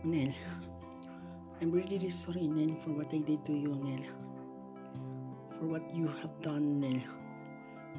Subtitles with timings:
[0.00, 0.32] Nel,
[1.60, 4.00] I'm really sorry, Nel, for what I did to you, Nel.
[5.52, 7.04] For what you have done, Nel.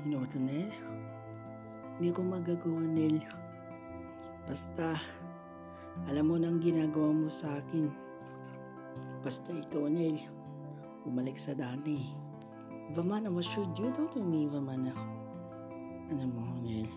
[0.02, 0.74] You know what, Nel?
[2.02, 3.22] Hindi ko magagawa, Nel.
[4.50, 4.98] Basta,
[6.10, 7.94] alam mo nang ginagawa mo sa akin.
[9.22, 10.26] Basta ikaw, Nel,
[11.06, 12.02] bumalik sa dati.
[12.98, 14.98] Vamana, what should you do to me, Vamana?
[16.10, 16.90] Alam mo, Nel.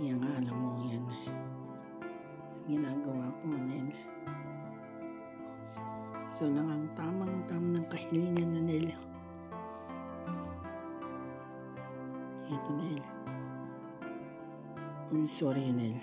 [0.00, 1.04] Kaya nga, alam mo yan.
[2.70, 3.88] Ginagawa ko, Nel.
[6.32, 8.88] Ikaw lang ang tamang-tama ng kahilingan na Nel.
[12.46, 13.02] Ito, Nel.
[15.10, 15.98] I'm sorry, Nel.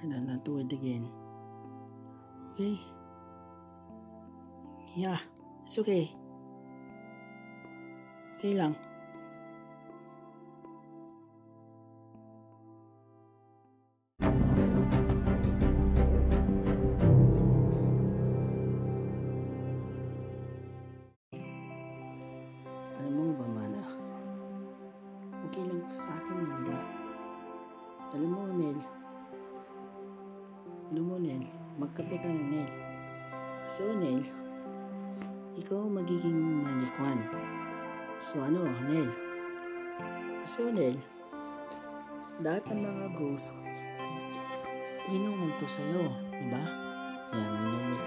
[0.00, 1.08] And I'll not do it again.
[2.52, 2.80] Okay?
[4.96, 5.20] Yeah,
[5.64, 6.12] it's okay.
[8.36, 8.76] Okay lang.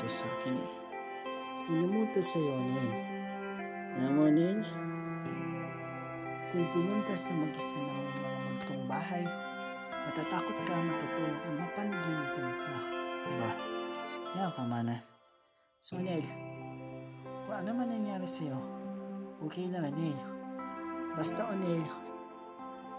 [0.04, 0.72] Linumulto sa akin eh.
[1.72, 2.92] Linumulto sa'yo, Nel.
[3.96, 4.60] Alam mo, Nel,
[6.52, 9.24] kung pumunta sa mag-isa ng mga multong bahay,
[10.04, 12.76] matatakot ka, matutuwa ka, mapanaginipan ka.
[13.24, 13.52] Diba?
[14.36, 14.96] Yan ka, mana.
[15.80, 16.26] So, Nel,
[17.48, 18.60] kung ano man nangyari sa'yo,
[19.40, 20.20] okay na, Nel.
[21.16, 21.84] Basta, o Nel,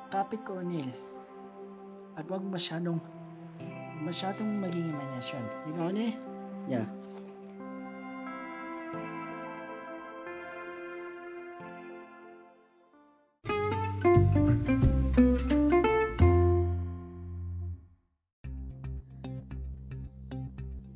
[0.08, 0.88] kapit ko, Nel.
[2.16, 2.96] At wag masyadong,
[4.00, 5.44] masyadong maging imaginasyon.
[5.68, 6.33] Di ba, Nel?
[6.66, 6.86] Yeah.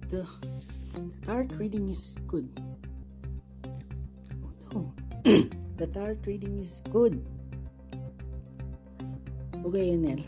[0.08, 0.26] The,
[0.94, 2.48] the tarot reading is good.
[4.42, 4.94] Oh no.
[5.76, 7.22] the tarot reading is good.
[9.66, 10.24] Okay, Enel.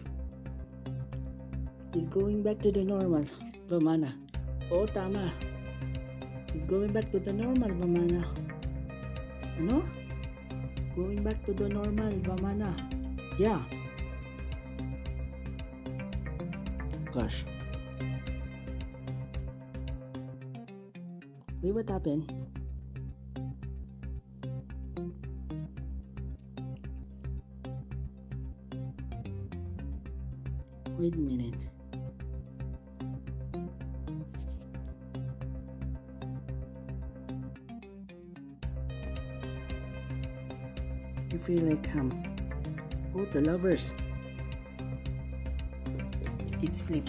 [1.95, 3.25] He's going back to the normal,
[3.69, 4.13] Vamana.
[4.71, 5.35] Oh, tama.
[6.53, 8.23] He's going back to the normal, Vamana.
[9.59, 9.83] Ano?
[10.95, 12.71] Going back to the normal, Vamana.
[13.35, 13.59] Yeah.
[17.11, 17.45] Gosh.
[21.63, 22.31] Wait, what happened?
[30.95, 31.40] Wait a minute.
[41.33, 42.11] You feel like um,
[43.15, 43.95] Both the lovers.
[46.63, 47.05] It's flip.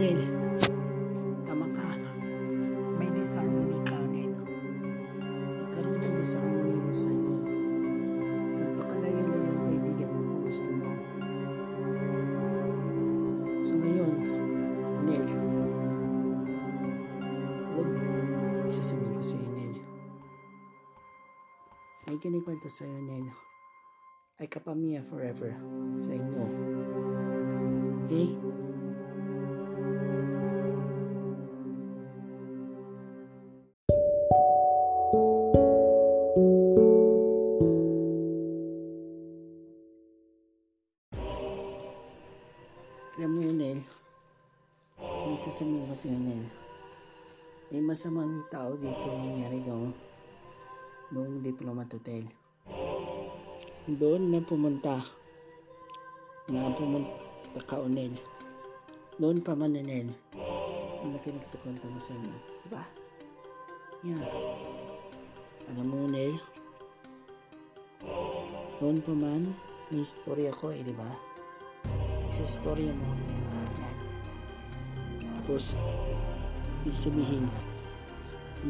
[0.00, 0.24] Manil,
[1.44, 1.84] tama ka.
[2.96, 4.32] May disharmony ka rin.
[5.20, 7.36] Nagkaroon ng disharmony mo sa iyo.
[8.64, 10.90] Nagpakalayo-layo ang kaibigan mo kung gusto mo.
[13.60, 14.14] So ngayon,
[15.04, 15.26] Nel,
[17.76, 17.92] huwag
[18.72, 19.74] isasabihin ko sa'yo, Nel.
[22.08, 23.28] May kinikwento sa'yo, Nel.
[24.40, 25.52] Ay kapamilya forever
[26.00, 26.44] sa inyo.
[28.08, 28.32] Okay?
[46.08, 46.48] Nel.
[47.68, 49.92] May masamang tao dito nangyari doon.
[51.12, 52.24] Noong diplomat hotel.
[53.84, 54.96] Doon na pumunta.
[56.48, 58.16] Na pumunta ka, Nel.
[59.20, 60.08] Doon pa man, Nel.
[61.00, 62.36] ang nakinig sa kwento mo sa inyo.
[62.64, 62.84] Diba?
[64.08, 64.24] Yan.
[65.68, 66.32] Alam mo, Nel,
[68.80, 69.52] noon pa man,
[69.92, 71.08] may story ako eh, di ba?
[72.32, 73.49] Isa story mo, Nel.
[75.50, 75.74] Tapos,
[76.86, 77.50] ibig sabihin,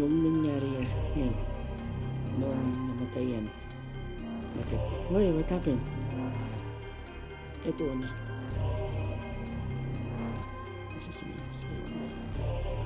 [0.00, 1.37] nung nangyari yan,
[2.41, 2.56] nung
[2.88, 3.44] namatay yan,
[4.56, 4.81] bakit?
[5.12, 5.29] Why?
[5.29, 5.85] What happened?
[7.69, 8.09] Ito, Nel.
[10.97, 12.80] Sasabihin ko sa'yo, Nel.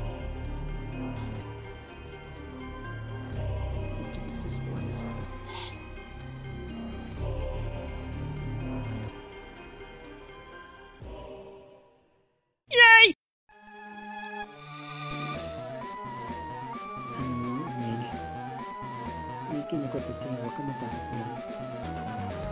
[20.05, 20.37] May kinukwento sa'yo.
[20.37, 21.25] Huwag ka matakot na.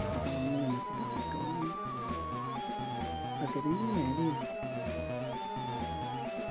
[0.08, 1.76] Baka mamaya matatakot ka ulit.
[3.42, 4.28] Pag ganun nangyari,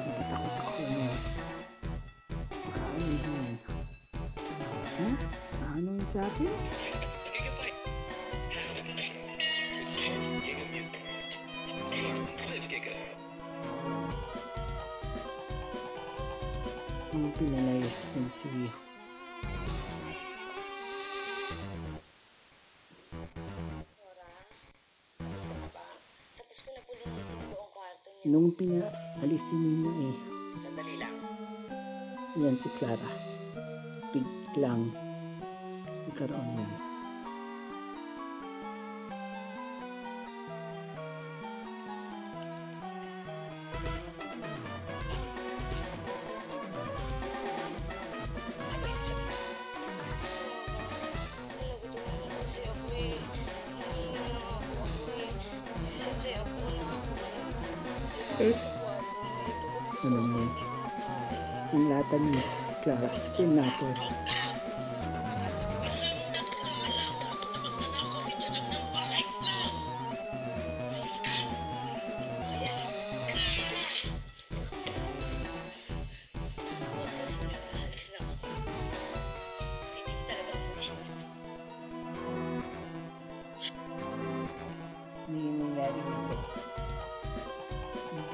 [0.05, 1.07] matatakot ako na.
[2.61, 3.55] Baka ano yun?
[5.01, 5.09] Ha?
[5.73, 6.53] Ano yun sa akin?
[17.11, 18.47] Ang pinalayas din si
[25.49, 27.41] Tapos ko na po linisin
[27.73, 28.25] kwarto niya.
[28.29, 30.15] nung pinaalisin nila eh.
[30.53, 31.17] Sandali lang.
[32.37, 33.09] Yan si Clara.
[34.13, 34.93] Biglang
[36.05, 36.90] nagkaroon nun.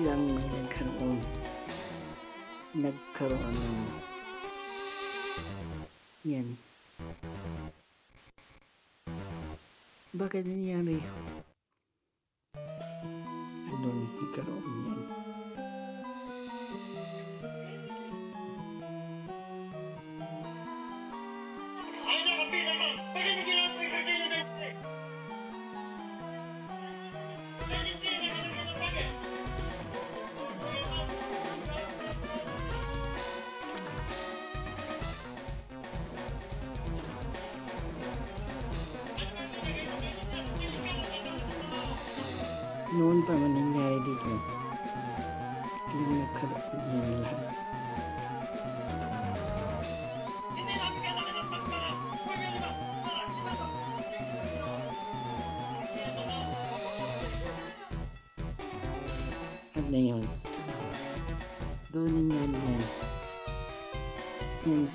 [0.08, 1.20] Biglang may nagkaroon.
[2.80, 3.80] Nagkaroon ng
[6.24, 6.48] yan.
[10.16, 11.04] Bakit nangyari?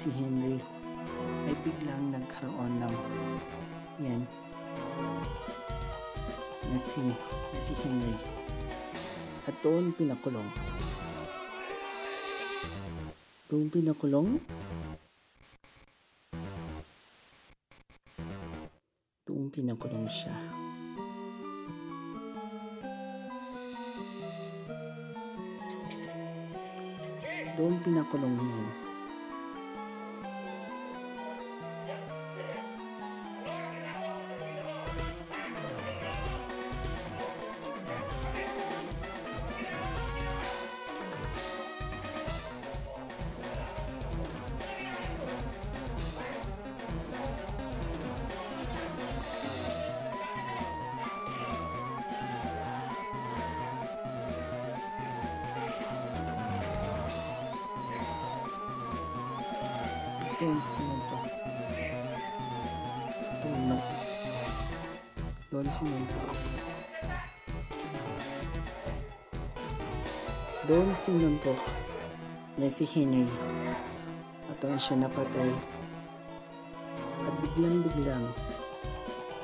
[0.02, 0.59] Si Henry
[1.47, 2.94] ay biglang nagkaroon ng
[4.02, 4.26] yan
[6.75, 8.11] na si, na si Henry.
[9.47, 10.50] At doon pinakulong.
[13.47, 14.42] Doon pinakulong?
[19.23, 20.35] Doon pinakulong siya.
[27.54, 28.82] Doon pinakulong yun.
[60.73, 61.25] Doon sinuntok.
[63.45, 63.85] Tulog.
[65.52, 66.31] Doon sinuntok.
[70.64, 71.61] Doon sinuntok
[72.57, 73.29] na si Henry.
[74.49, 75.52] At doon siya napatay.
[77.21, 78.33] At biglang-biglang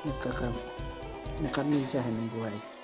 [0.08, 0.49] nagkaka
[1.44, 2.77] nakaminsahan ng buhay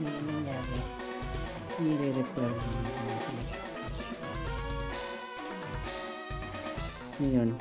[0.00, 0.80] Hindi nangyari.
[1.76, 3.36] Nire-require mo natin.
[7.20, 7.52] Ngayon,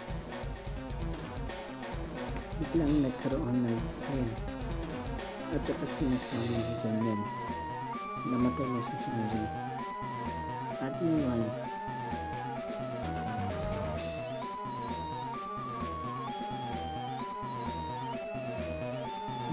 [2.63, 4.29] biglang nagkaroon ng pain.
[5.51, 7.22] At saka sinasabi ni John Len,
[8.31, 9.43] namatay na si Henry.
[10.79, 11.43] At ngayon,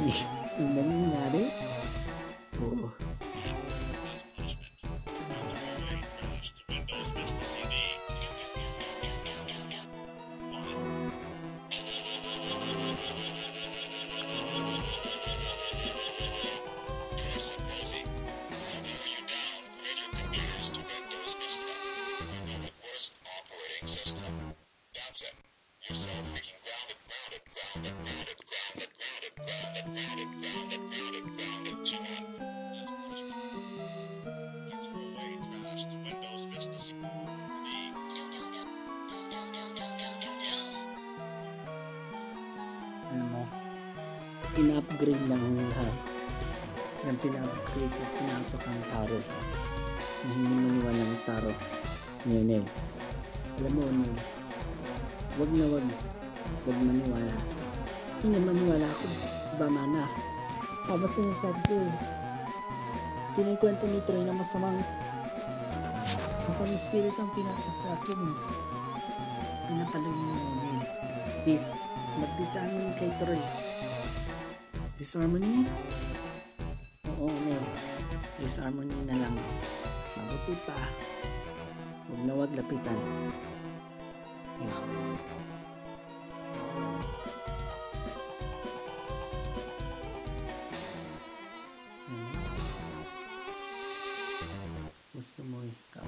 [0.62, 1.45] Yung nangyari?
[47.06, 49.18] Yung pina-upgrade at pinasok ang taro.
[50.26, 51.52] Na hindi maniwala ng taro.
[52.26, 52.66] Nionel.
[53.62, 54.10] Alam mo, no,
[55.38, 55.86] wag na wag.
[56.66, 57.34] Wag maniwala.
[58.26, 59.06] Hindi maniwala ako.
[59.54, 60.02] Ba mana.
[60.90, 61.86] Tapos sinasabi sa'yo.
[63.38, 64.82] Kinikwento ni Troy na masamang
[66.46, 68.18] masamang spirit ang pinasok sa akin.
[68.18, 68.36] eh.
[69.70, 70.78] Pinapalo niyo yun.
[71.46, 71.70] Please,
[72.18, 73.38] mag-disharmony kay Troy.
[73.38, 75.70] Oo, Nel.
[78.46, 79.34] Disharmony na lang.
[79.34, 80.78] Mas mabuti pa.
[82.06, 82.94] Huwag na huwag lapitan.
[84.62, 84.78] Yeah.
[95.10, 96.06] Gusto mo ikaw.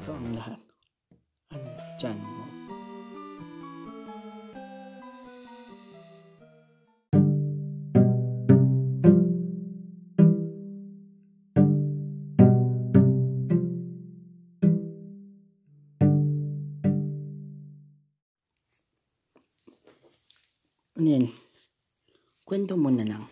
[0.00, 0.69] Ikaw ang lahat.
[21.00, 21.32] Ano yan?
[22.44, 23.24] Kwento mo na lang.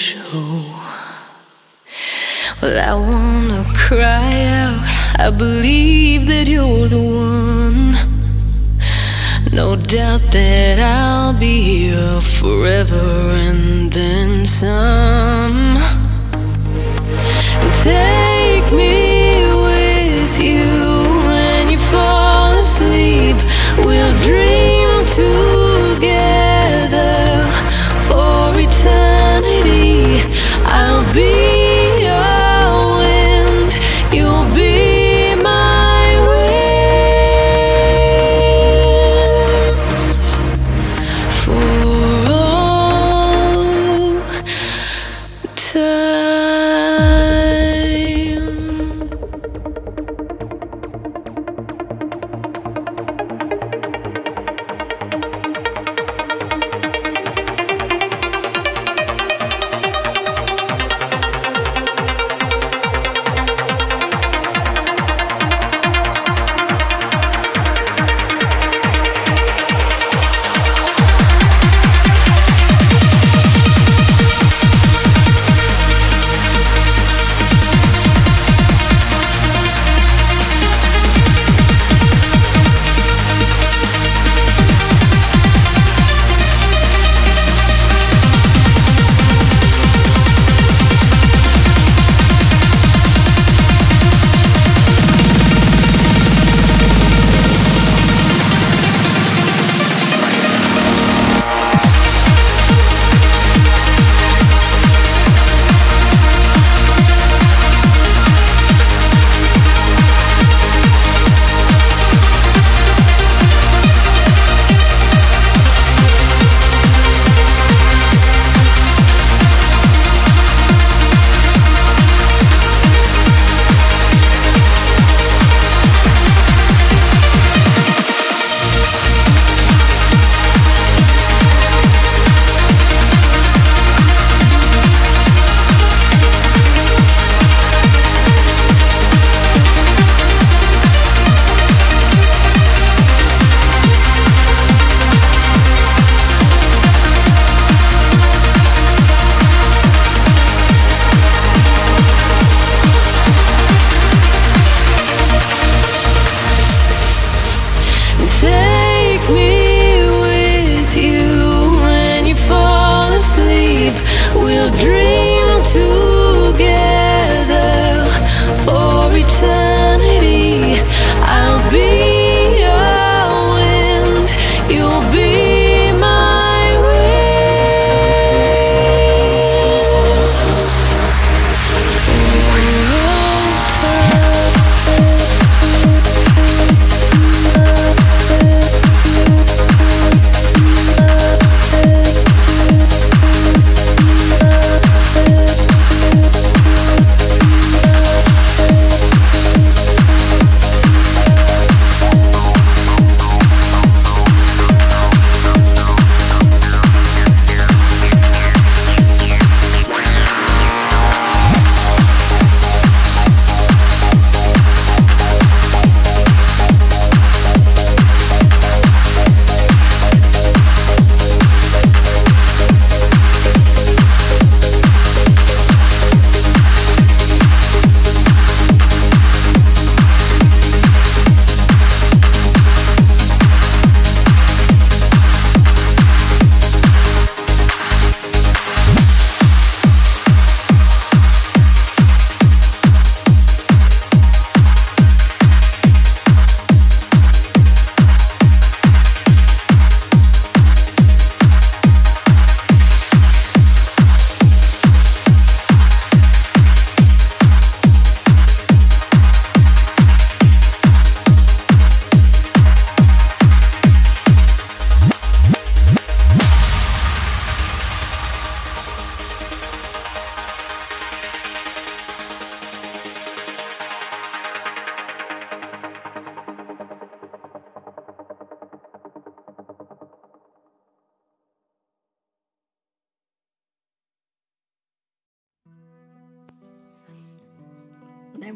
[0.00, 0.64] Show.
[2.62, 4.80] Well, I wanna cry out.
[5.18, 7.04] I believe that you're the
[7.36, 7.92] one.
[9.52, 13.08] No doubt that I'll be here forever
[13.46, 15.76] and then some.
[17.84, 18.96] Take me
[19.66, 20.64] with you
[21.28, 23.36] when you fall asleep.
[23.84, 26.29] We'll dream together
[31.12, 31.59] be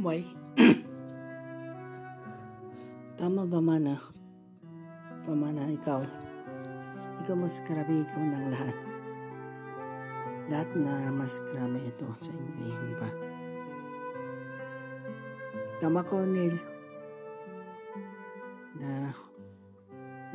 [0.05, 0.29] Anyway,
[3.17, 3.97] tama ba mana?
[5.25, 6.05] Tama na ikaw.
[7.25, 8.77] Ikaw mas grabe, ikaw ng lahat.
[10.53, 13.11] Lahat na mas grabe ito sa inyo eh, di ba?
[15.81, 16.53] Tama ko, Neil.
[18.77, 19.09] Na,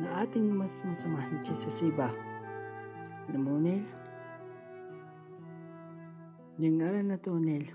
[0.02, 2.10] na ating mas masamahan siya sa iba.
[3.30, 3.86] Alam mo, Neil?
[6.58, 7.70] Yung araw na to, Neil,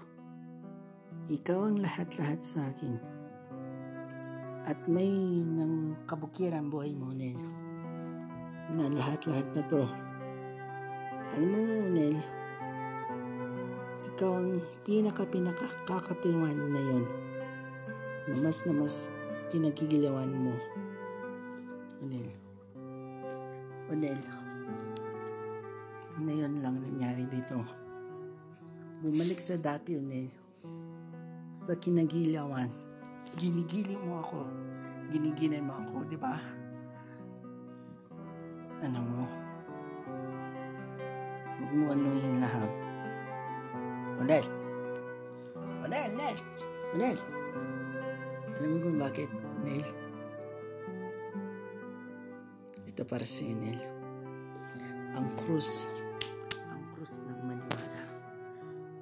[1.26, 3.02] ikaw ang lahat-lahat sa akin.
[4.66, 5.10] At may
[5.42, 7.42] nang kabukiran buhay mo, Neil.
[8.78, 9.90] Na lahat-lahat na to.
[11.34, 12.18] Alam mo, Neil,
[14.14, 17.06] ikaw ang pinaka-pinaka kakatunuan na yon
[18.26, 19.10] na mas na mas
[19.50, 20.54] kinagigiliwan mo.
[22.06, 22.30] Onel.
[23.90, 24.22] Onel.
[26.22, 27.58] Na yun lang nangyari dito.
[29.02, 30.45] Bumalik sa dati, Onel.
[31.56, 32.68] Sa kinagiliwan.
[33.40, 34.44] Ginigili mo ako.
[35.12, 36.36] Ginigilan mo ako, di ba?
[38.84, 39.24] Ano mo?
[41.56, 42.72] Huwag mo anuhin lahat.
[44.20, 44.46] Onel!
[45.84, 46.10] Onel!
[46.12, 46.38] Onel!
[46.96, 47.18] Onel!
[48.56, 49.30] Alam mo kung bakit,
[49.68, 49.88] Neil?
[52.88, 53.82] Ito para sa iyo, Neil.
[55.16, 55.92] Ang krus,
[56.72, 58.04] ang krus ng maniwala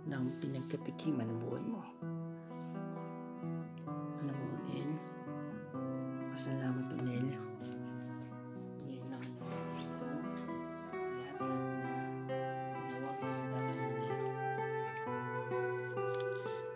[0.10, 1.93] ng pinagkatikiman ng buhay mo.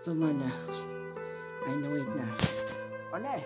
[0.07, 0.47] Tama na.
[1.67, 2.23] I know it na.
[3.11, 3.43] Onel!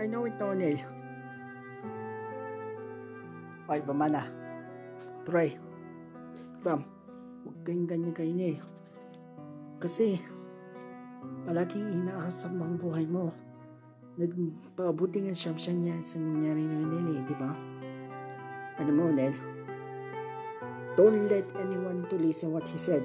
[0.00, 0.80] I know it na, Onel.
[3.68, 4.32] Ay, bamana.
[5.28, 5.60] Try.
[6.64, 6.88] Sam,
[7.44, 8.60] huwag kayong ganyan kayo niya eh.
[9.76, 10.16] Kasi,
[11.44, 13.28] palaging inaasam ang buhay mo.
[14.16, 17.52] Nagpabuti nga siyam siya niya sa nangyari na Onel eh, di ba?
[18.80, 19.51] Ano mo, Onel?
[20.92, 23.04] Don't let anyone to listen what he said.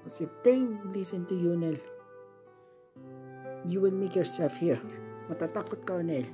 [0.00, 0.60] Because if they
[0.92, 1.76] listen to you, Nel,
[3.68, 4.80] you will make yourself here.
[5.28, 6.24] Matatakot ka, Nel.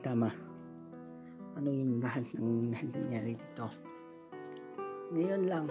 [0.00, 0.32] Tama.
[1.56, 3.68] Ano yung lahat ng nangyari dito?
[5.12, 5.66] Ngayon lang.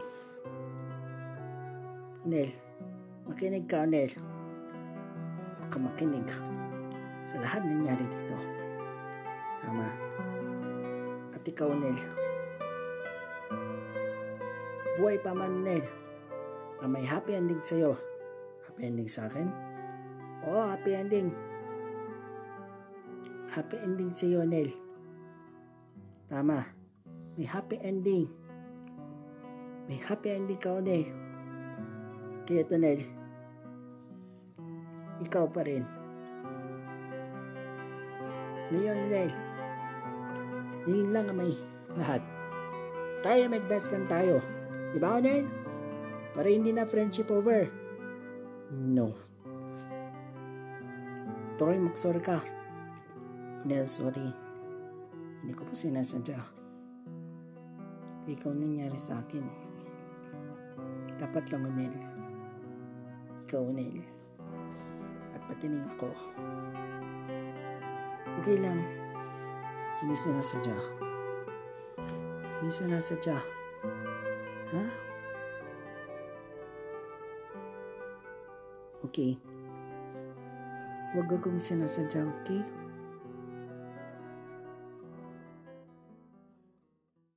[2.25, 2.53] Nel,
[3.25, 4.13] makinig ka, Nel.
[5.57, 6.29] Huwag ka makinig
[7.25, 8.50] sa lahat nangyari dito.
[9.61, 9.87] Tama.
[11.31, 11.97] At ikaw, Nel.
[14.97, 15.85] Buhay pa man, Nel.
[16.81, 17.93] Na may happy ending sa'yo.
[18.65, 19.47] Happy ending sa akin?
[20.49, 21.29] Oo, happy ending.
[23.53, 24.69] Happy ending sa'yo, Nel.
[26.25, 26.65] Tama.
[27.37, 28.27] May happy ending.
[29.85, 31.05] May happy ending ka, Nel.
[32.49, 33.01] Kaya ito, Nel.
[35.21, 35.85] Ikaw pa rin.
[38.71, 39.50] Ngayon, Nel.
[40.89, 41.53] Ngayon lang ang may
[41.97, 42.21] lahat.
[43.21, 44.41] Tayo mag-best friend tayo.
[44.91, 45.45] Di ba, Nel?
[46.33, 47.69] Para hindi na friendship over.
[48.73, 49.13] No.
[51.61, 52.41] Troy, mag-sorry ka.
[53.67, 54.33] Nel, sorry.
[55.41, 56.41] Hindi ko po sinasadya.
[58.25, 59.45] Ikaw nangyari sa akin.
[61.21, 61.95] Dapat lang, Nel.
[63.45, 64.01] Ikaw, Nel.
[65.37, 66.09] At pati ako.
[68.41, 68.81] Okay lang.
[70.01, 70.77] Hindi sinasadya.
[72.57, 73.37] Hindi sinasadya.
[74.73, 74.83] Ha?
[79.05, 79.37] Okay.
[81.13, 82.80] Huwag akong sinasadya, okay?